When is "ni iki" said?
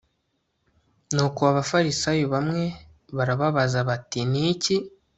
4.31-4.75